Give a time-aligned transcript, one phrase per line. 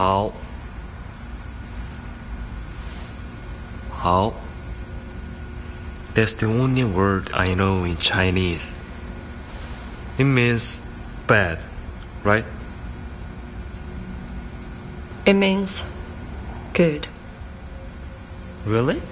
[0.00, 0.32] 好，
[3.90, 4.32] 好。
[6.14, 8.72] That's the only word I know in Chinese.
[10.16, 10.80] It means
[11.26, 11.58] bad,
[12.24, 12.46] right?
[15.26, 15.84] It means
[16.72, 17.06] good.
[18.64, 19.02] Really?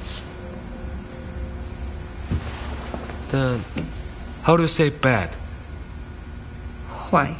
[3.30, 3.62] Then,
[4.42, 5.36] how do you say bad?
[7.10, 7.36] Why?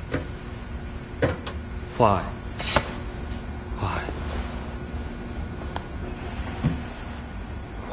[1.97, 2.38] Why?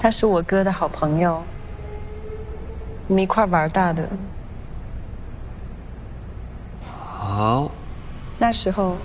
[0.06, 1.44] 他是我哥的好朋友，
[3.08, 4.08] 我们一块玩大的。
[6.84, 7.72] 好，
[8.38, 8.98] 那时候，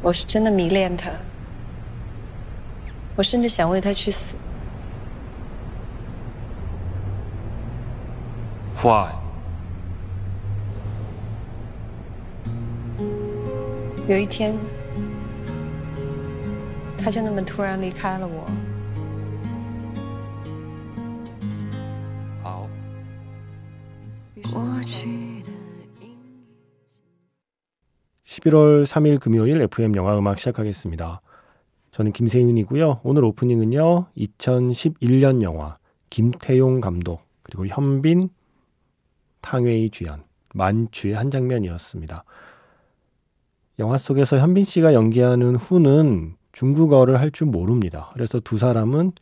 [0.00, 1.10] 我是真的迷恋他，
[3.14, 4.36] 我甚至想为他去死。
[8.82, 9.10] Why?
[14.08, 14.56] 有一天，
[16.96, 18.46] 他就那么突然离开了我。
[28.44, 31.20] 11월 3일 금요일 FM 영화 음악 시작하겠습니다.
[31.90, 33.00] 저는 김세윤이고요.
[33.02, 34.06] 오늘 오프닝은요.
[34.16, 35.78] 2011년 영화
[36.10, 38.28] 김태용 감독 그리고 현빈
[39.40, 42.24] 탕웨이 주연 만추의 한 장면이었습니다.
[43.78, 48.10] 영화 속에서 현빈 씨가 연기하는 후는 중국어를 할 줄 모릅니다.
[48.12, 49.12] 그래서 두 사람은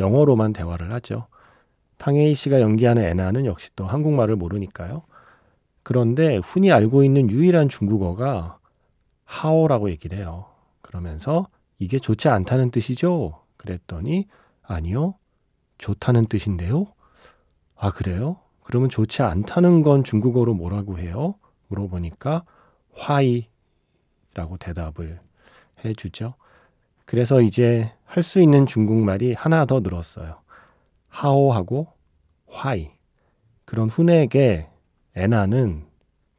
[0.00, 1.26] 영어로만 대화를 하죠.
[1.98, 5.02] 탕웨이 씨가 연기하는 애나는 역시 또 한국말을 모르니까요.
[5.82, 8.57] 그런데 훈이 알고 있는 유일한 중국어가
[9.28, 10.46] 하오라고 얘기를 해요.
[10.80, 11.46] 그러면서
[11.78, 13.44] 이게 좋지 않다는 뜻이죠?
[13.58, 14.26] 그랬더니
[14.62, 15.14] 아니요.
[15.76, 16.86] 좋다는 뜻인데요.
[17.76, 18.38] 아, 그래요?
[18.64, 21.34] 그러면 좋지 않다는 건 중국어로 뭐라고 해요?
[21.68, 22.44] 물어보니까
[22.94, 25.20] 화이라고 대답을
[25.84, 26.34] 해 주죠.
[27.04, 30.40] 그래서 이제 할 수 있는 중국말이 하나 더 늘었어요.
[31.08, 31.88] 하오하고
[32.48, 32.90] 화이.
[33.66, 34.68] 그런 훈에게
[35.14, 35.86] 애나는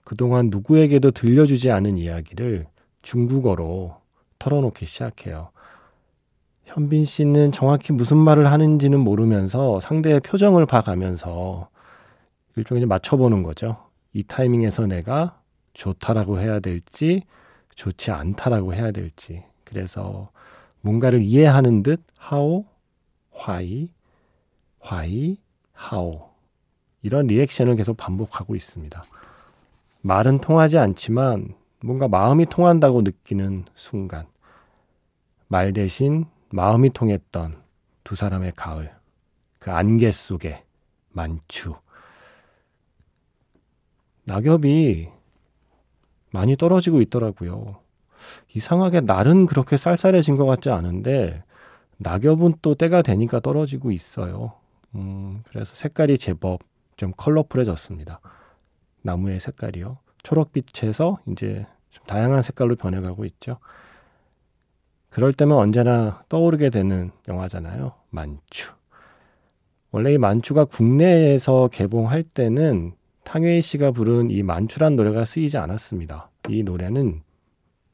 [0.03, 2.65] 그동안 누구에게도 들려주지 않은 이야기를
[3.01, 3.95] 중국어로
[4.39, 5.49] 털어놓기 시작해요.
[6.65, 11.69] 현빈 씨는 정확히 무슨 말을 하는지는 모르면서 상대의 표정을 봐가면서
[12.55, 13.77] 일종의 맞춰보는 거죠.
[14.13, 15.39] 이 타이밍에서 내가
[15.73, 17.23] 좋다라고 해야 될지
[17.75, 19.43] 좋지 않다라고 해야 될지.
[19.63, 20.29] 그래서
[20.81, 22.65] 뭔가를 이해하는 듯 하오,
[23.31, 23.89] 화이,
[24.79, 25.37] 화이,
[25.73, 26.29] 하오.
[27.01, 29.03] 이런 리액션을 계속 반복하고 있습니다.
[30.01, 34.27] 말은 통하지 않지만 뭔가 마음이 통한다고 느끼는 순간.
[35.47, 37.61] 말 대신 마음이 통했던
[38.03, 38.93] 두 사람의 가을.
[39.59, 40.63] 그 안개 속에
[41.09, 41.75] 만추.
[44.25, 45.09] 낙엽이
[46.31, 47.79] 많이 떨어지고 있더라고요.
[48.53, 51.43] 이상하게 날은 그렇게 쌀쌀해진 것 같지 않은데
[51.97, 54.53] 낙엽은 또 때가 되니까 떨어지고 있어요.
[54.95, 56.61] 음, 그래서 색깔이 제법
[56.95, 58.19] 좀 컬러풀해졌습니다.
[59.01, 59.97] 나무의 색깔이요.
[60.23, 63.57] 초록빛에서 이제 좀 다양한 색깔로 변해가고 있죠.
[65.09, 67.93] 그럴 때면 언제나 떠오르게 되는 영화잖아요.
[68.09, 68.73] 만추.
[69.91, 72.93] 원래 이 만추가 국내에서 개봉할 때는
[73.23, 76.29] 탕웨이 씨가 부른 이 만추란 노래가 쓰이지 않았습니다.
[76.49, 77.21] 이 노래는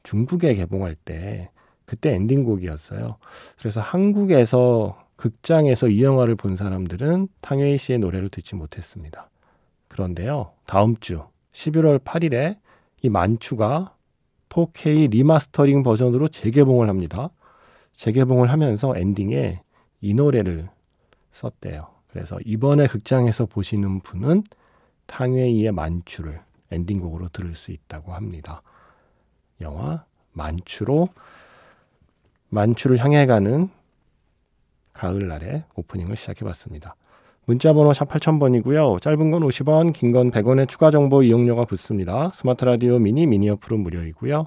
[0.02, 1.50] 중국에 개봉할 때
[1.84, 3.16] 그때 엔딩곡이었어요.
[3.58, 9.30] 그래서 한국에서 극장에서 이 영화를 본 사람들은 탕웨이 씨의 노래를 듣지 못했습니다.
[9.88, 11.22] 그런데요, 다음 주
[11.56, 12.58] 11월 8일에
[13.02, 13.94] 이 만추가
[14.50, 17.30] 4K 리마스터링 버전으로 재개봉을 합니다.
[17.94, 19.62] 재개봉을 하면서 엔딩에
[20.00, 20.68] 이 노래를
[21.32, 21.88] 썼대요.
[22.08, 24.44] 그래서 이번에 극장에서 보시는 분은
[25.06, 26.40] 탕웨이의 만추를
[26.70, 28.62] 엔딩곡으로 들을 수 있다고 합니다.
[29.60, 31.08] 영화 만추로
[32.48, 33.70] 만추를 향해 가는
[34.92, 36.96] 가을날의 오프닝을 시작해 봤습니다.
[37.46, 39.00] 문자번호 샵 8000번이고요.
[39.00, 42.32] 짧은 건 50원, 긴 건 100원의 추가 정보 이용료가 붙습니다.
[42.34, 44.46] 스마트 라디오 미니, 미니 어플은 무료이고요.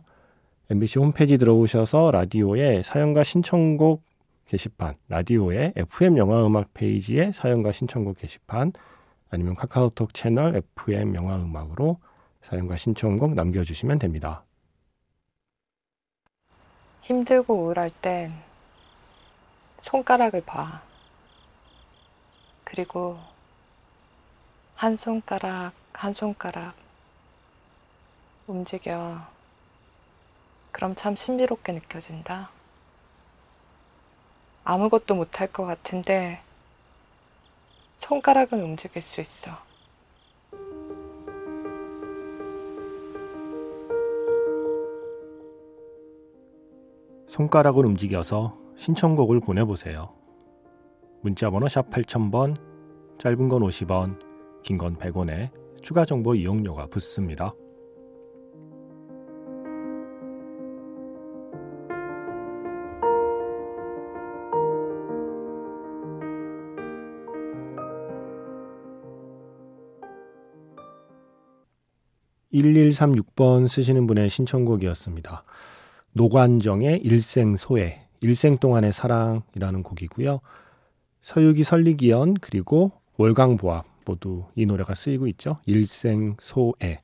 [0.70, 4.04] MBC 홈페이지 들어오셔서 라디오에 사연과 신청곡
[4.48, 8.74] 게시판, 라디오의 FM 영화 음악 페이지에 사연과 신청곡 게시판,
[9.30, 12.00] 아니면 카카오톡 채널 FM 영화 음악으로
[12.42, 14.44] 사연과 신청곡 남겨주시면 됩니다.
[17.04, 18.34] 힘들고 우울할 땐
[19.80, 20.89] 손가락을 봐.
[22.70, 23.18] 그리고
[24.76, 26.76] 한 손가락, 한 손가락
[28.46, 29.20] 움직여.
[30.72, 32.52] 그럼 참 신비롭게 느껴진다.
[34.64, 36.42] 아무것도 못할 것 같은데
[37.98, 39.52] 손가락은 움직일 수 있어.
[47.28, 50.19] 손가락을 움직여서 신청곡을 보내보세요.
[51.22, 52.56] 문자번호 샵 8000번,
[53.18, 54.20] 짧은 건 50원,
[54.64, 55.50] 긴 건 100원에
[55.82, 57.54] 추가 정보 이용료가 붙습니다.
[72.54, 75.44] (1136번) 쓰시는 분의 신청곡이었습니다.
[76.14, 80.40] 노관정의 일생소애, 일생 동안의 사랑이라는 곡이고요.
[81.22, 85.60] 서유기 설리기연 그리고 월광보합 모두 이 노래가 쓰이고 있죠.
[85.66, 87.02] 일생소애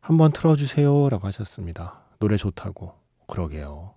[0.00, 2.00] 한번 틀어주세요라고 하셨습니다.
[2.18, 2.92] 노래 좋다고
[3.26, 3.94] 그러게요.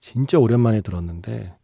[0.00, 1.54] 진짜 오랜만에 들었는데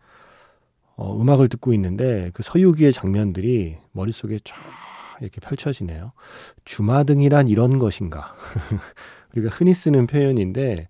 [0.96, 4.56] 어, 음악을 듣고 있는데 그 서유기의 장면들이 머릿속에 쫙
[5.20, 6.12] 이렇게 펼쳐지네요.
[6.64, 8.34] 주마등이란 이런 것인가?
[9.36, 10.88] 우리가 흔히 쓰는 표현인데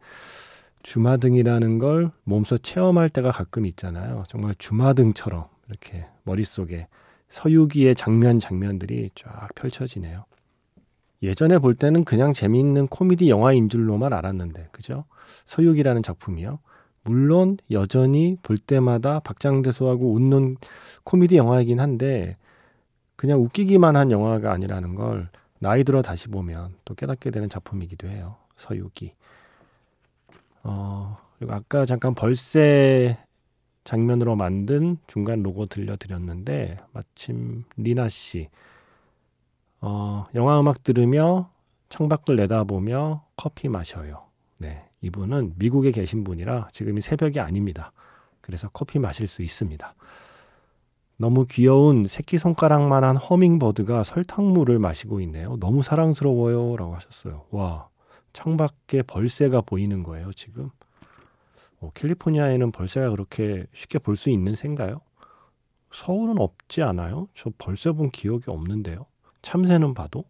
[0.82, 4.24] 주마등이라는 걸 몸소 체험할 때가 가끔 있잖아요.
[4.28, 6.88] 정말 주마등처럼 이렇게 머릿속에
[7.28, 10.24] 서유기의 장면 장면들이 쫙 펼쳐지네요.
[11.22, 15.04] 예전에 볼 때는 그냥 재미있는 코미디 영화인 줄로만 알았는데, 그죠?
[15.44, 16.58] 서유기라는 작품이요.
[17.02, 20.56] 물론 여전히 볼 때마다 박장대소하고 웃는
[21.04, 22.36] 코미디 영화이긴 한데,
[23.16, 25.28] 그냥 웃기기만 한 영화가 아니라는 걸
[25.58, 28.36] 나이 들어 다시 보면 또 깨닫게 되는 작품이기도 해요.
[28.56, 29.12] 서유기.
[30.62, 33.18] 어, 그리고 아까 잠깐 벌새
[33.84, 38.48] 장면으로 만든 중간 로고 들려드렸는데 마침 리나 씨
[39.80, 41.50] 어, 영화 음악 들으며
[41.88, 44.24] 창밖을 내다보며 커피 마셔요.
[44.58, 47.92] 네, 이분은 미국에 계신 분이라 지금이 새벽이 아닙니다.
[48.40, 49.94] 그래서 커피 마실 수 있습니다.
[51.16, 55.56] 너무 귀여운 새끼손가락만한 허밍버드가 설탕물을 마시고 있네요.
[55.58, 56.76] 너무 사랑스러워요.
[56.76, 57.44] 라고 하셨어요.
[57.50, 57.88] 와,
[58.32, 60.70] 창밖에 벌새가 보이는 거예요, 지금.
[61.80, 65.00] 어, 캘리포니아에는 벌새가 그렇게 쉽게 볼 수 있는 새인가요?
[65.92, 67.28] 서울은 없지 않아요?
[67.34, 69.06] 저 벌새 본 기억이 없는데요.
[69.42, 70.24] 참새는 봐도.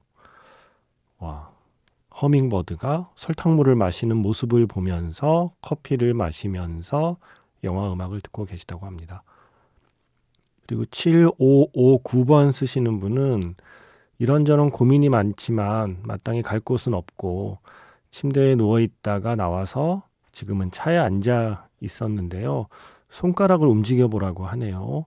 [1.19, 1.51] 와,
[2.23, 7.17] 허밍버드가 설탕물을 마시는 모습을 보면서 커피를 마시면서
[7.65, 9.23] 영화 음악을 듣고 계시다고 합니다.
[10.67, 13.55] 그리고 7559번 쓰시는 분은
[14.19, 17.59] 이런저런 고민이 많지만 마땅히 갈 곳은 없고
[18.13, 22.67] 침대에 누워 있다가 나와서 지금은 차에 앉아 있었는데요.
[23.09, 25.07] 손가락을 움직여 보라고 하네요.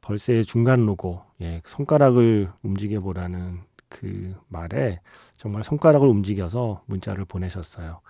[0.00, 5.00] 벌새의 중간 로고, 예, 손가락을 움직여 보라는 그 말에
[5.36, 8.00] 정말 손가락을 움직여서 문자를 보내셨어요.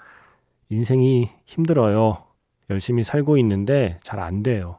[0.70, 2.24] 인생이 힘들어요.
[2.70, 4.78] 열심히 살고 있는데 잘 안 돼요.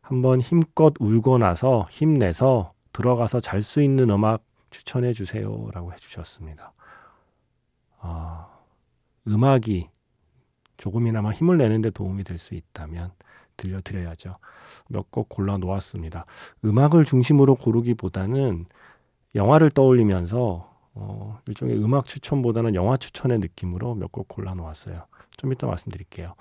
[0.00, 5.68] 한번 힘껏 울고 나서 힘내서 들어가서 잘 수 있는 음악 추천해 주세요.
[5.72, 6.72] 라고 해주셨습니다.
[8.00, 8.48] 아,
[9.26, 9.88] 음악이
[10.78, 13.10] 조금이나마 힘을 내는데 도움이 될 수 있다면
[13.56, 14.36] 들려드려야죠.
[14.88, 16.24] 몇 곡 골라 놓았습니다.
[16.64, 18.66] 음악을 중심으로 고르기보다는
[19.34, 25.04] 영화를 떠올리면서 어, 일종의 음악 추천보다는 영화 추천의 느낌으로 몇 곡 골라 놓았어요.
[25.36, 26.34] 좀 이따 말씀드릴게요.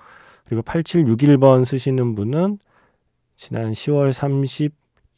[0.46, 2.60] 그리고 8761번 쓰시는 분은
[3.36, 4.12] 지난 10월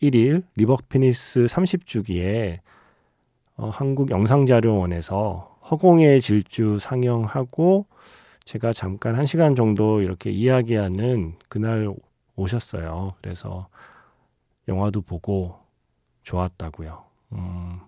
[0.02, 2.60] 31일 리버 피닉스 30주기에
[3.58, 7.86] 어, 한국 영상자료원에서 허공에의 질주 상영하고
[8.50, 11.94] 제가 잠깐 한 시간 정도 이렇게 이야기하는 그날
[12.36, 13.14] 오셨어요.
[13.22, 13.68] 그래서
[14.68, 15.60] 영화도 보고
[16.24, 17.04] 좋았다고요.
[17.34, 17.80] 음,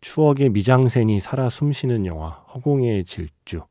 [0.00, 3.64] 추억의 미장센이 살아 숨쉬는 영화 허공의 질주.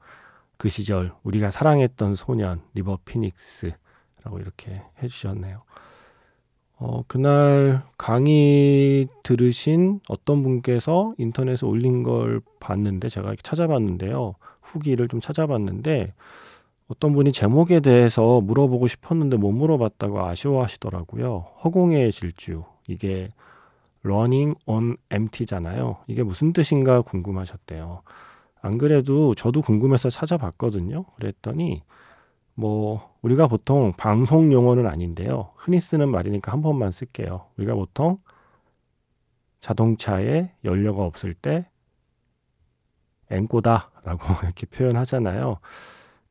[0.58, 5.64] 그 시절 우리가 사랑했던 소년 리버 피닉스라고 이렇게 해주셨네요.
[6.76, 14.36] 어, 그날 강의 들으신 어떤 분께서 인터넷에 올린 걸 봤는데 제가 찾아봤는데요.
[14.68, 16.14] 후기를 좀 찾아봤는데
[16.88, 21.46] 어떤 분이 제목에 대해서 물어보고 싶었는데 못 물어봤다고 아쉬워하시더라고요.
[21.64, 22.64] 허공의 질주.
[22.88, 23.30] 이게
[24.04, 25.98] running on empty잖아요.
[26.08, 28.04] 이게 무슨 뜻인가 궁금하셨대요.
[28.62, 31.06] 안 그래도 저도 궁금해서 찾아봤거든요.
[31.16, 31.84] 그랬더니
[32.54, 35.52] 뭐 우리가 보통 방송 용어는 아닌데요.
[35.56, 37.48] 흔히 쓰는 말이니까 한 번만 쓸게요.
[37.58, 38.18] 우리가 보통
[39.60, 41.70] 자동차에 연료가 없을 때
[43.32, 45.58] 앵꼬다라고 이렇게 표현하잖아요.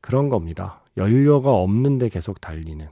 [0.01, 0.81] 그런 겁니다.
[0.97, 2.87] 연료가 없는데 계속 달리는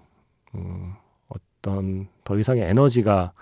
[0.56, 0.94] 음,
[1.30, 3.34] 어떤 더 이상의 에너지가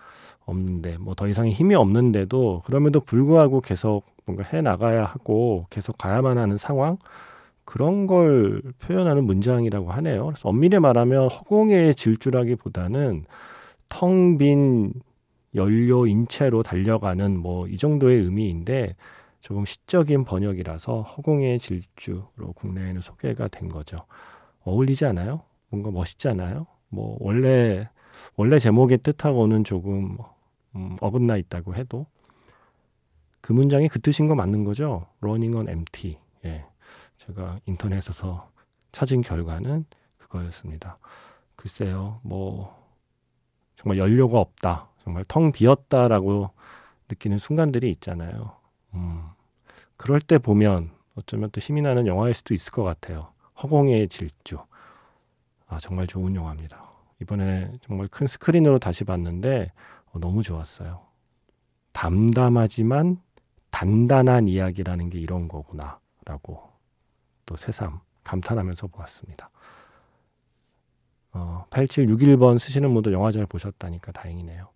[0.46, 6.38] 없는데 뭐 더 이상의 힘이 없는데도 그럼에도 불구하고 계속 뭔가 해 나가야 하고 계속 가야만
[6.38, 6.98] 하는 상황
[7.66, 10.26] 그런 걸 표현하는 문장이라고 하네요.
[10.28, 13.26] 그래서 엄밀히 말하면 허공의 질주라기보다는
[13.90, 14.94] 텅 빈
[15.56, 18.96] 연료 인체로 달려가는 뭐 이 정도의 의미인데
[19.44, 23.98] 조금 시적인 번역이라서 허공의 질주로 국내에는 소개가 된 거죠.
[24.64, 25.42] 어울리지 않아요?
[25.68, 26.66] 뭔가 멋있잖아요.
[26.88, 27.90] 뭐 원래
[28.38, 30.18] 원래 제목의 뜻하고는 조금
[30.76, 32.06] 음, 어긋나 있다고 해도
[33.42, 35.08] 그 문장이 그 뜻인 거 맞는 거죠.
[35.22, 36.18] Running on empty.
[36.46, 36.66] 예.
[37.18, 38.50] 제가 인터넷에서
[38.94, 39.84] 찾은 결과는
[40.20, 40.98] 그거였습니다.
[41.58, 42.82] 글쎄요, 뭐
[43.76, 46.50] 정말 연료가 없다, 정말 텅 비었다라고
[47.10, 48.64] 느끼는 순간들이 있잖아요.
[48.94, 49.33] 음,
[49.98, 53.34] 그럴 때 보면 어쩌면 또 힘이 나는 영화일 수도 있을 것 같아요.
[53.62, 54.60] 허공의 질주.
[55.68, 56.84] 아, 정말 좋은 영화입니다.
[57.22, 59.72] 이번에 정말 큰 스크린으로 다시 봤는데
[60.12, 61.02] 어, 너무 좋았어요.
[61.92, 63.22] 담담하지만
[63.70, 66.00] 단단한 이야기라는 게 이런 거구나.
[66.26, 66.70] 라고
[67.46, 69.50] 또 새삼 감탄하면서 보았습니다.
[71.34, 74.70] 어, 8761번 쓰시는 분도 영화 잘 보셨다니까 다행이네요.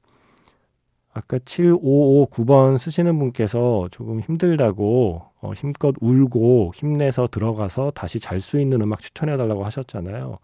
[1.17, 8.81] 아까 7559번 쓰시는 분께서 조금 힘들다고 어, 힘껏 울고 힘내서 들어가서 다시 잘 수 있는
[8.81, 10.37] 음악 추천해 달라고 하셨잖아요.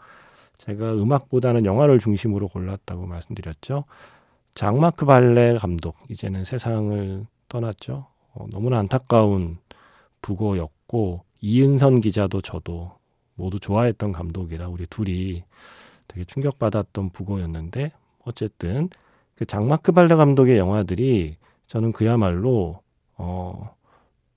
[0.58, 3.84] 제가 음악보다는 영화를 중심으로 골랐다고 말씀드렸죠.
[4.56, 8.08] 장마크 발레 감독 이제는 세상을 떠났죠.
[8.34, 9.60] 어, 너무나 안타까운
[10.24, 12.94] 부고였고 이은선 기자도 저도
[13.36, 15.44] 모두 좋아했던 감독이라 우리 둘이
[16.08, 17.92] 되게 충격받았던 부고였는데
[18.26, 18.90] 어쨌든
[19.36, 21.38] 그 장마크 발레 감독의 영화들이
[21.68, 22.82] 저는 그야말로
[23.18, 23.76] 어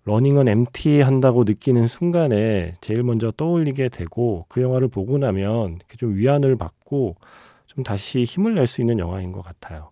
[0.05, 6.57] 러닝은 MT 한다고 느끼는 순간에 제일 먼저 떠올리게 되고 그 영화를 보고 나면 좀 위안을
[6.57, 7.17] 받고
[7.67, 9.91] 좀 다시 힘을 낼 수 있는 영화인 것 같아요.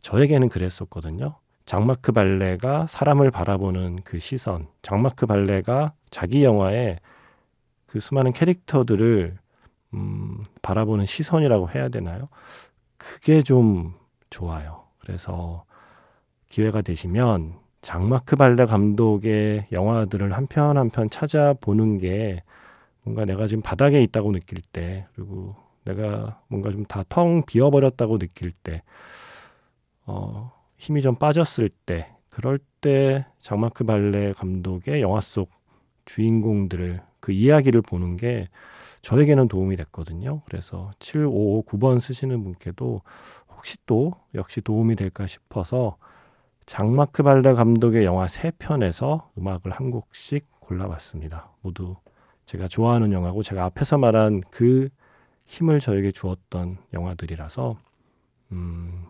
[0.00, 1.36] 저에게는 그랬었거든요.
[1.64, 6.98] 장마크 발레가 사람을 바라보는 그 시선, 장마크 발레가 자기 영화에
[7.86, 9.36] 그 수많은 캐릭터들을
[9.94, 12.28] 음, 바라보는 시선이라고 해야 되나요?
[12.98, 13.94] 그게 좀
[14.36, 14.84] 좋아요.
[14.98, 15.64] 그래서
[16.48, 22.42] 기회가 되시면 장마크 발레 감독의 영화들을 한 편 한 편 찾아보는 게
[23.04, 28.50] 뭔가 내가 지금 바닥에 있다고 느낄 때 그리고 내가 뭔가 좀 다 텅 비어버렸다고 느낄
[28.52, 28.82] 때
[30.04, 35.50] 어, 힘이 좀 빠졌을 때 그럴 때 장마크 발레 감독의 영화 속
[36.04, 38.48] 주인공들을 그 이야기를 보는 게
[39.06, 40.42] 저에게는 도움이 됐거든요.
[40.46, 43.02] 그래서 7559번 쓰시는 분께도
[43.50, 45.96] 혹시 또 역시 도움이 될까 싶어서
[46.64, 51.52] 장마크 발레 감독의 영화 세 편에서 음악을 한 곡씩 골라봤습니다.
[51.60, 51.94] 모두
[52.46, 54.88] 제가 좋아하는 영화고 제가 앞에서 말한 그
[55.44, 57.78] 힘을 저에게 주었던 영화들이라서
[58.50, 59.06] 음,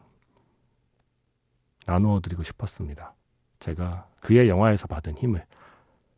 [1.87, 3.15] 나누어 드리고 싶었습니다.
[3.61, 5.47] 제가 그의 영화에서 받은 힘을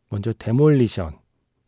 [0.09, 1.17] 먼저 데몰리션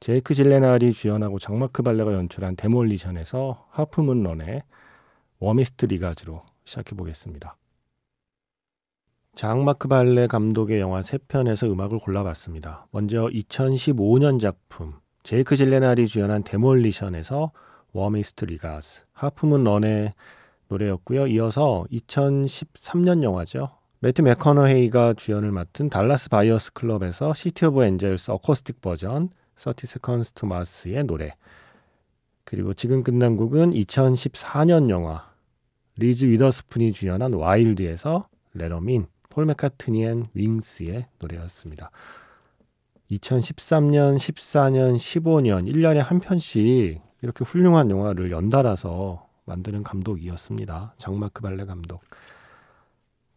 [0.01, 4.63] 제이크 질렌할이 주연하고 장마크 발레가 연출한 데몰리션에서 Half Moon Run의
[5.37, 7.55] Warmest Regards로 시작해 보겠습니다.
[9.35, 12.87] 장마크 발레 감독의 영화 세 편에서 음악을 골라봤습니다.
[12.89, 17.51] 먼저 2015년 작품 제이크 질렌할이 주연한 데몰리션에서
[17.93, 20.15] Warmest Regards Half Moon Run의
[20.69, 21.27] 노래였고요.
[21.27, 23.69] 이어서 2013년 영화죠.
[23.99, 29.29] 매트 맥커너헤이가 주연을 맡은 달라스 바이어스 클럽에서 City of Angels acoustic 버전
[29.61, 31.35] 30 Seconds to Mars의 노래
[32.43, 35.29] 그리고 지금 끝난 곡은 2014년 영화
[35.97, 41.91] 리즈 위더스푼이 주연한 와일드에서 Let 'Em In 폴 맥카트니 앤 윙스의 노래였습니다.
[43.11, 50.95] 2013년, 14년, 15년 1년에 한 편씩 이렇게 훌륭한 영화를 연달아서 만드는 감독이었습니다.
[50.97, 52.01] 장마크 발레 감독.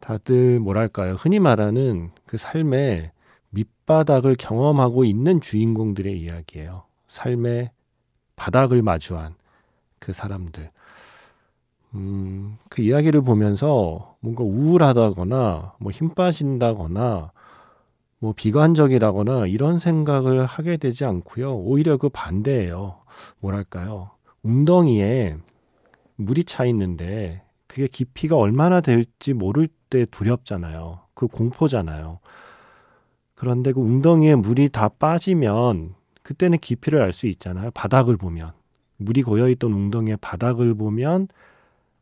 [0.00, 1.14] 다들 뭐랄까요?
[1.14, 3.12] 흔히 말하는 그 삶의
[3.54, 6.84] 밑바닥을 경험하고 있는 주인공들의 이야기예요.
[7.06, 7.70] 삶의
[8.36, 9.34] 바닥을 마주한
[9.98, 10.70] 그 사람들.
[11.94, 17.30] 음, 그 이야기를 보면서 뭔가 우울하다거나, 뭐 힘 빠진다거나,
[18.18, 21.54] 뭐 비관적이라거나 이런 생각을 하게 되지 않고요.
[21.56, 22.98] 오히려 그 반대예요.
[23.40, 24.10] 뭐랄까요.
[24.42, 25.36] 웅덩이에
[26.16, 31.00] 물이 차 있는데 그게 깊이가 얼마나 될지 모를 때 두렵잖아요.
[31.14, 32.20] 그 공포잖아요.
[33.44, 37.70] 그런데 그 웅덩이에 물이 다 빠지면 그때는 깊이를 알 수 있잖아요.
[37.72, 38.52] 바닥을 보면.
[38.96, 41.28] 물이 고여있던 웅덩이의 바닥을 보면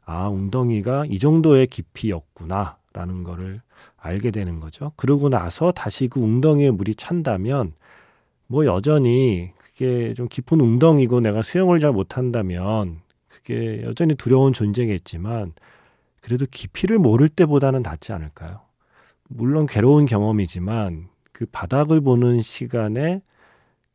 [0.05, 2.77] 아, 웅덩이가 이 정도의 깊이였구나.
[2.95, 3.61] 라는 거를
[3.97, 4.93] 알게 되는 거죠.
[4.95, 7.73] 그러고 나서 다시 그 웅덩이에 물이 찬다면
[8.47, 15.55] 뭐 여전히 그게 좀 깊은 웅덩이고 내가 수영을 잘 못한다면 그게 여전히 두려운 존재겠지만
[16.21, 18.61] 그래도 깊이를 모를 때보다는 낫지 않을까요?
[19.29, 23.23] 물론 괴로운 경험이지만 그 바닥을 보는 시간에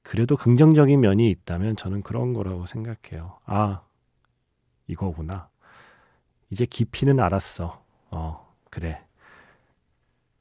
[0.01, 3.37] 그래도 긍정적인 면이 있다면 저는 그런 거라고 생각해요.
[3.45, 3.81] 아,
[4.87, 5.49] 이거구나.
[6.49, 7.83] 이제 깊이는 알았어.
[8.11, 9.03] 어, 그래.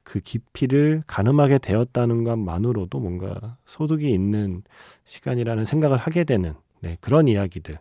[0.04, 4.62] 그 깊이를 가늠하게 되었다는 것만으로도 뭔가 소득이 있는
[5.04, 7.80] 시간이라는 생각을 하게 되는 네, 그런 이야기들.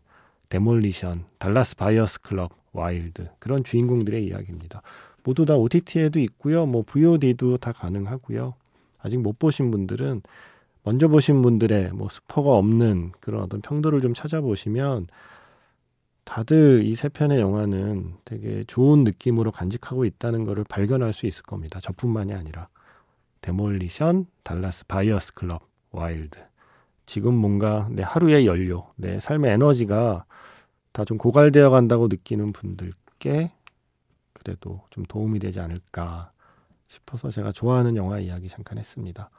[0.49, 4.81] 데몰리션, 달라스 바이어스 클럽, 와일드 그런 주인공들의 이야기입니다.
[5.23, 6.65] 모두 다 OTT에도 있고요.
[6.65, 8.55] 뭐 VOD도 다 가능하고요.
[9.05, 10.21] 아직 못 보신 분들은
[10.83, 15.07] 먼저 보신 분들의 뭐 스포가 없는 그런 어떤 평도를 좀 찾아보시면
[16.23, 21.79] 다들 이 세 편의 영화는 되게 좋은 느낌으로 간직하고 있다는 것을 발견할 수 있을 겁니다.
[21.79, 22.67] 저뿐만이 아니라
[23.41, 26.39] 데몰리션, 달라스 바이어스 클럽, 와일드.
[27.05, 30.25] 지금 뭔가 내 하루의 연료, 내 삶의 에너지가
[30.91, 33.51] 다 좀 고갈되어 간다고 느끼는 분들께
[34.33, 36.31] 그래도 좀 도움이 되지 않을까
[36.87, 39.29] 싶어서 제가 좋아하는 영화 이야기 잠깐 했습니다.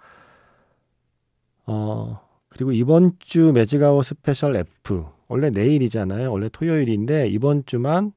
[1.67, 6.31] 어, 그리고 이번 주 매직아워 스페셜 F 원래 내일이잖아요.
[6.31, 8.13] 원래 토요일인데 이번 주만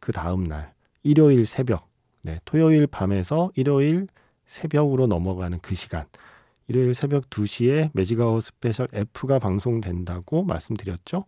[0.00, 1.88] 그 다음 날 일요일 새벽
[2.22, 4.08] 네, 토요일 밤에서 일요일
[4.46, 6.06] 새벽으로 넘어가는 그 시간
[6.68, 11.24] 일요일 새벽 2시에 매직아워 스페셜 F가 방송된다고 말씀드렸죠.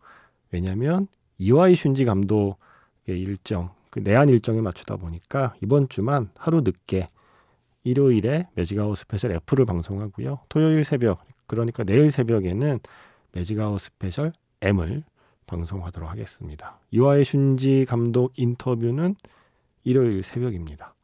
[0.50, 1.06] 왜냐하면
[1.38, 2.56] 이와이 슌지 감독의
[3.06, 7.06] 일정, 그 내한 일정에 맞추다 보니까 이번 주만 하루 늦게
[7.84, 10.40] 일요일에 매직아워 스페셜 F를 방송하고요.
[10.48, 12.80] 토요일 새벽, 그러니까 내일 새벽에는
[13.32, 15.04] 매직아워 스페셜 M을
[15.46, 16.78] 방송하도록 하겠습니다.
[16.90, 19.16] 이와이 슌지 감독 인터뷰는
[19.84, 20.94] 일요일 새벽입니다.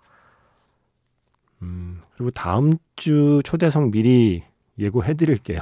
[1.63, 4.43] 음, 그리고 다음 주 초대석 미리
[4.79, 5.61] 예고해 드릴게요.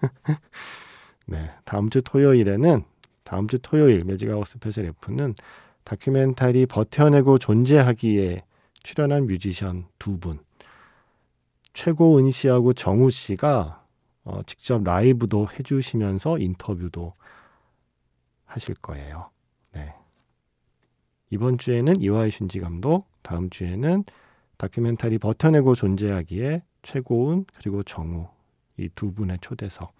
[1.26, 2.82] 네, 다음 주 토요일에는
[3.22, 5.34] 다음 주 토요일 매직아워 스페셜 F는
[5.84, 8.42] 다큐멘터리 버텨내고 존재하기에
[8.82, 10.38] 출연한 뮤지션 두 분.
[11.72, 13.84] 최고은 씨하고 정우 씨가
[14.24, 17.14] 어, 직접 라이브도 해주시면서 인터뷰도
[18.44, 19.30] 하실 거예요.
[19.72, 19.94] 네.
[21.30, 24.04] 이번 주에는 이와이 슌지 감독, 다음 주에는
[24.56, 28.28] 다큐멘터리 버텨내고 존재하기에 최고은 그리고 정우
[28.76, 29.94] 이 두 분의 초대석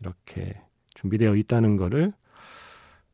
[0.00, 0.60] 이렇게
[0.94, 2.12] 준비되어 있다는 것을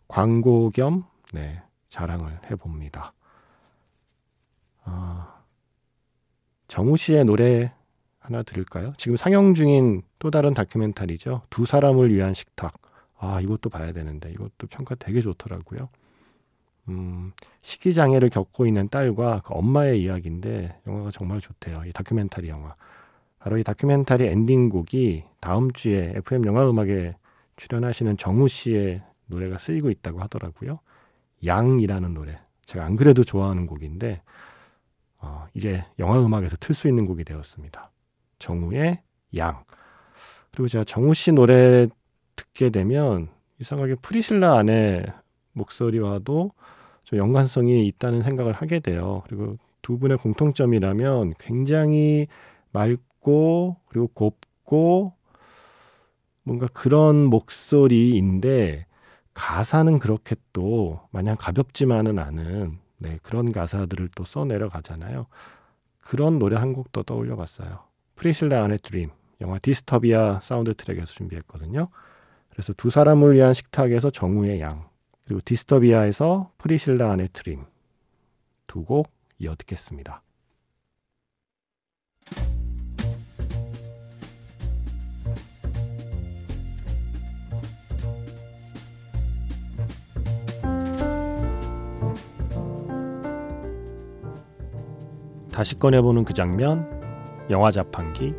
[0.08, 3.12] 광고 겸 네, 자랑을 해봅니다.
[4.90, 5.42] 아,
[6.68, 7.72] 정우 씨의 노래
[8.18, 8.92] 하나 들을까요?
[8.96, 11.42] 지금 상영 중인 또 다른 다큐멘터리죠.
[11.50, 12.74] 두 사람을 위한 식탁.
[13.18, 15.88] 아, 이것도 봐야 되는데 이것도 평가 되게 좋더라고요.
[16.88, 21.74] 음, 식이 장애를 겪고 있는 딸과 그 엄마의 이야기인데 영화가 정말 좋대요.
[21.86, 22.74] 이 다큐멘터리 영화.
[23.38, 27.16] 바로 이 다큐멘터리 엔딩곡이 다음 주에 FM 영화 음악에
[27.56, 30.80] 출연하시는 정우 씨의 노래가 쓰이고 있다고 하더라고요.
[31.44, 32.38] 양이라는 노래.
[32.62, 34.22] 제가 안 그래도 좋아하는 곡인데
[35.20, 37.90] 어, 이제 영화 음악에서 틀 수 있는 곡이 되었습니다.
[38.38, 39.00] 정우의
[39.36, 39.64] 양.
[40.52, 41.86] 그리고 제가 정우 씨 노래
[42.36, 43.28] 듣게 되면
[43.60, 45.04] 이상하게 프리실라 안에
[45.52, 46.52] 목소리와도
[47.04, 49.22] 좀 연관성이 있다는 생각을 하게 돼요.
[49.26, 52.26] 그리고 두 분의 공통점이라면 굉장히
[52.72, 55.12] 맑고 그리고 곱고
[56.42, 58.86] 뭔가 그런 목소리인데
[59.34, 65.26] 가사는 그렇게 또 마냥 가볍지만은 않은 네, 그런 가사들을 또 써내려 가잖아요.
[66.00, 67.80] 그런 노래 한 곡도 떠올려 봤어요.
[68.16, 69.08] 프리실라 안의 Dream,
[69.40, 71.88] 영화 Disturbia 사운드 트랙에서 준비했거든요.
[72.50, 74.88] 그래서 두 사람을 위한 식탁에서 정우의 양,
[75.24, 77.64] 그리고 Disturbia에서 프리실라 안의 Dream
[78.66, 80.22] 두 곡 이어 듣겠습니다.
[95.60, 96.88] 다시 꺼내보는 그 장면,
[97.50, 98.34] 영화 자판기.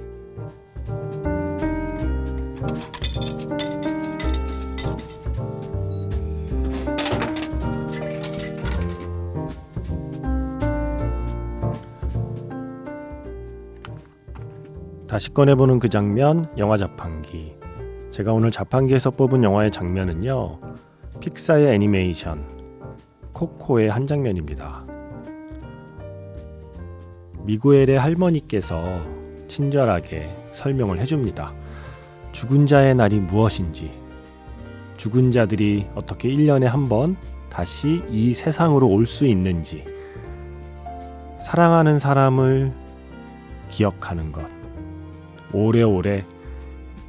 [15.07, 17.55] 다시 꺼내보는 그 장면, 영화 자판기.
[18.09, 20.59] 제가 오늘 자판기에서 뽑은 영화의 장면은요,
[21.19, 22.47] 픽사의 애니메이션,
[23.31, 25.00] 코코의 한 장면입니다.
[27.45, 29.01] 미구엘의 할머니께서
[29.47, 31.53] 친절하게 설명을 해줍니다.
[32.31, 33.91] 죽은 자의 날이 무엇인지,
[34.97, 37.17] 죽은 자들이 어떻게 1년에 한 번
[37.49, 39.83] 다시 이 세상으로 올 수 있는지,
[41.41, 42.71] 사랑하는 사람을
[43.69, 44.45] 기억하는 것,
[45.53, 46.23] 오래오래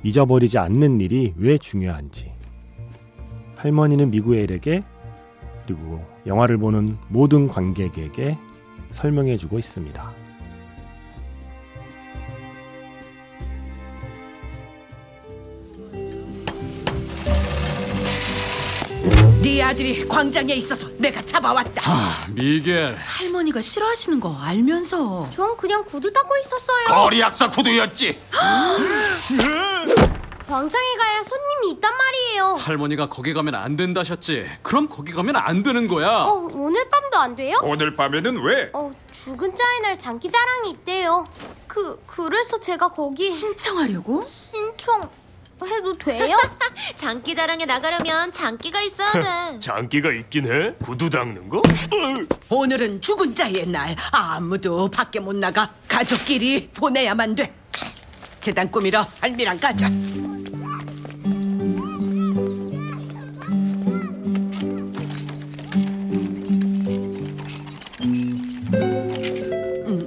[0.03, 2.33] 잊어버리지 않는 일이 왜 중요한지,
[3.57, 4.83] 할머니는 미구엘에게
[5.65, 8.37] 그리고 영화를 보는 모든 관객에게
[8.91, 10.22] 설명해 주고 있습니다.
[19.43, 21.83] 네 아들이 광장에 있어서 내가 잡아왔다.
[21.85, 22.95] 아, 미겔.
[22.97, 26.85] 할머니가 싫어하시는 거 알면서 전 그냥 구두 닦고 있었어요.
[26.87, 28.19] 거리 약사 구두였지.
[30.47, 32.55] 광장에 가야 손님이 있단 말이에요.
[32.55, 34.47] 할머니가 거기 가면 안 된다셨지.
[34.63, 36.09] 그럼 거기 가면 안 되는 거야.
[36.25, 37.59] 어, 오늘 밤도 안 돼요?
[37.63, 38.71] 오늘 밤에는 왜?
[38.75, 41.27] 어, 죽은 자의 날 장기 자랑이 있대요.
[41.67, 44.23] 그, 그래서 제가 거기 신청하려고?
[44.25, 45.09] 신청
[45.67, 46.37] 해도 돼요?
[46.95, 49.13] 장기 자랑에 나가려면 장기가 있어야
[49.53, 49.59] 돼.
[49.61, 50.75] 장기가 있긴 해?
[50.85, 51.63] 구두 닦는 거?
[52.49, 53.97] 오늘은 죽은 자의 날.
[54.13, 55.71] 아무도 밖에 못 나가.
[55.89, 57.55] 가족끼리 보내야만 돼.
[58.41, 59.89] 재단 꾸미러 할미랑 가자.
[69.87, 70.07] 음,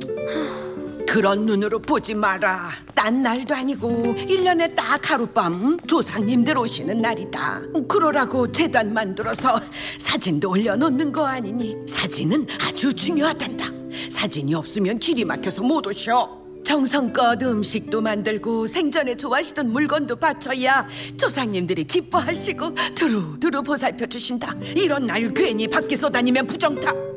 [1.08, 2.72] 그런 눈으로 보지 마라.
[3.06, 7.62] 딴 날도 아니고 일년에딱 하룻밤 조상님들 오시는 날이다.
[7.88, 9.62] 그러라고 재단 만들어서
[10.00, 13.70] 사진도 올려놓는 거 아니니 사진은 아주 중요하단다.
[14.10, 16.41] 사진이 없으면 길이 막혀서 못 오셔.
[16.63, 24.56] 정성껏 음식도 만들고 생전에 좋아하시던 물건도 바쳐야 조상님들이 기뻐하시고 두루두루 보살펴 주신다.
[24.76, 27.14] 이런 날 괜히 밖에서 다니면 부정타.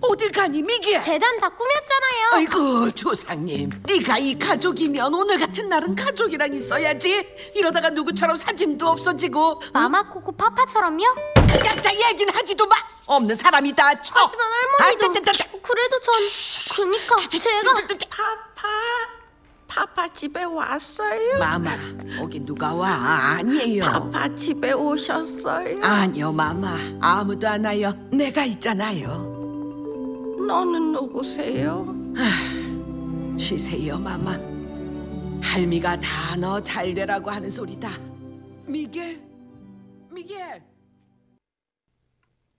[0.00, 0.98] 어딜 가니 미기야?
[1.00, 2.28] 재단 다 꾸몄잖아요.
[2.34, 10.32] 아이고 조상님 네가 이 가족이면 오늘 같은 날은 가족이랑 있어야지 이러다가 누구처럼 사진도 없어지고 마마코코
[10.32, 11.02] 파파처럼요?
[11.64, 14.14] 짝짝 얘기는 하지도 마 없는 사람이 다 쳐.
[14.16, 14.46] 하지만
[14.78, 15.60] 할머니도 아.
[15.62, 16.14] 그래도 전
[16.76, 17.74] 그니까 제가
[18.10, 18.68] 파파
[19.68, 21.38] 파파 집에 왔어요?
[21.38, 21.70] 마마
[22.18, 25.82] 거기 누가 와 아니에요 파파 집에 오셨어요?
[25.82, 29.35] 아니요 마마 아무도 안 와요 내가 있잖아요
[30.46, 31.86] 너는 누구세요?
[33.38, 34.38] 쉬세요 마마
[35.42, 37.90] 할미가 다 너 잘 되라고 하는 소리다
[38.66, 39.20] 미겔
[40.12, 40.62] 미겔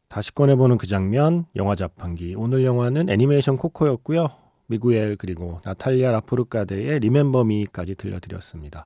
[0.09, 2.33] 다시 꺼내보는 그 장면, 영화 자판기.
[2.37, 4.29] 오늘 영화는 애니메이션 코코였고요.
[4.67, 8.85] 미구엘 그리고 나탈리아 라포르카데의 Remember Me까지 들려드렸습니다.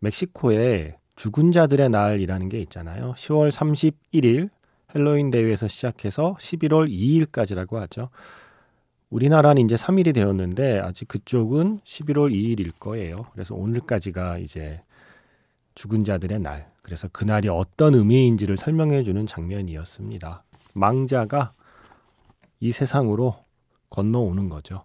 [0.00, 3.12] 멕시코에 죽은 자들의 날이라는 게 있잖아요.
[3.16, 4.48] 10월 31일
[4.94, 8.08] 헬로윈 데이에서 시작해서 11월 2일까지라고 하죠.
[9.12, 13.26] 우리나라는 이제 3일이 되었는데 아직 그쪽은 11월 2일일 거예요.
[13.32, 14.80] 그래서 오늘까지가 이제
[15.74, 16.70] 죽은 자들의 날.
[16.82, 20.44] 그래서 그날이 어떤 의미인지를 설명해 주는 장면이었습니다.
[20.72, 21.52] 망자가
[22.60, 23.36] 이 세상으로
[23.90, 24.84] 건너오는 거죠.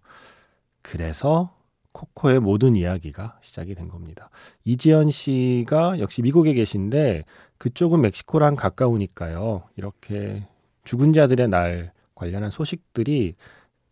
[0.82, 1.56] 그래서
[1.94, 4.30] 코코의 모든 이야기가 시작이 된 겁니다.
[4.66, 7.24] 이지연 씨가 역시 미국에 계신데
[7.58, 9.63] 그쪽은 멕시코랑 가까우니까요.
[9.78, 10.46] 이렇게
[10.84, 13.36] 죽은 자들의 날 관련한 소식들이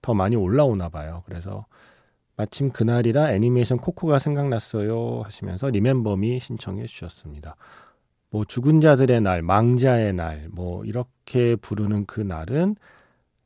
[0.06, 1.24] 더 많이 올라오나 봐요.
[1.26, 1.66] 그래서
[2.38, 7.56] 마침 그날이라 애니메이션 코코가 생각났어요 하시면서 리멤버미 신청해 주셨습니다.
[8.30, 12.76] 뭐 죽은 자들의 날, 망자의 날, 뭐 이렇게 부르는 그 날은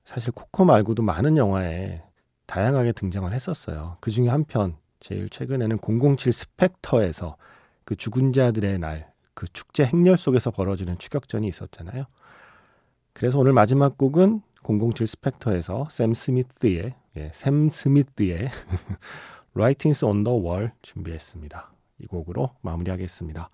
[0.03, 2.03] 사실 코코 말고도 많은 영화에
[2.45, 3.95] 다양하게 등장을 했었어요.
[4.01, 7.37] 그 중에 한 편, 제일 최근에는 007 스펙터에서
[7.85, 12.03] 그 죽은 자들의 날, 그 축제 행렬 속에서 벌어지는 추격전이 있었잖아요.
[13.13, 18.49] 그래서 오늘 마지막 곡은 007 스펙터에서 샘 스미스의 예, 샘 스미스의
[19.55, 21.71] Writings on the Wall 준비했습니다.
[21.99, 23.49] 이 곡으로 마무리하겠습니다.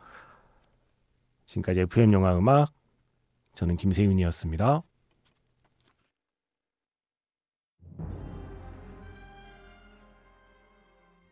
[1.45, 2.67] 지금까지 FM 영화 음악
[3.54, 4.84] 저는 김세윤이었습니다.